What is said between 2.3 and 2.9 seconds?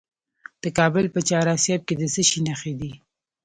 نښې